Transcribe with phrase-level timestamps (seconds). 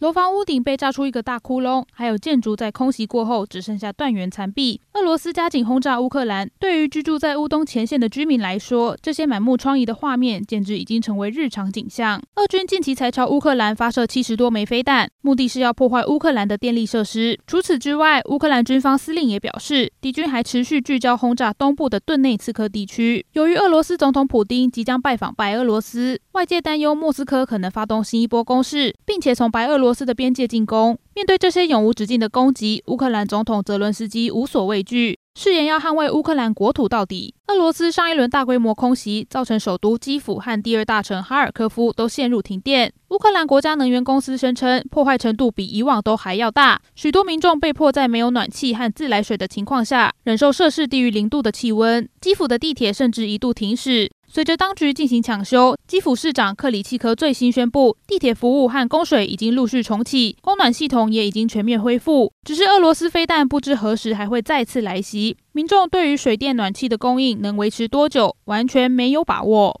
[0.00, 4.80] 楼房屋顶被炸出一个大窟窿，还有建筑在空袭过后只剩下断垣残壁。
[4.94, 12.18] 俄罗斯加紧轰炸乌克兰，对于居住在乌东前线的居民来说，这些满目疮痍的画面简直已经成为日常景象。
[12.36, 17.38] 俄军近期才朝乌克兰发射七十多枚飞弹，目的是要破坏乌克兰的电力设施。
[17.46, 23.26] 除此之外，乌克兰军方司令也表示，敌军还持续聚焦轰炸东部的顿内茨克地区。
[23.34, 30.96] 由于俄罗斯总统普丁即将拜访白俄罗斯，外界担忧莫斯科可能发动新一波攻势，并且从白俄罗罗斯的边界进攻。
[31.14, 37.34] 面对这些永无止境的攻击，乌克兰总统泽伦斯基无所畏惧，誓言要捍卫乌克兰国土到底。
[37.48, 42.92] 俄罗斯上一轮大规模空袭造成首都基辅和第二大城哈尔科夫都陷入停电。
[43.08, 52.08] 乌克兰国家能源公司声称，破坏程度比以往都还要大，许多民众被迫在没有暖气和自来水的情况下，忍受摄氏低于零度的气温。
[52.20, 54.08] 基辅的地铁甚至一度停驶。
[54.32, 62.32] 随着当局进行抢修，基辅市长克里契科最新宣布，地铁服务和供水已经陆续重启，供暖系统也已经全面恢复。
[62.44, 69.80] 只是俄罗斯飞弹不知何时还会再次来袭，民众对于水电暖气的供应能维持多久，完全没有把握。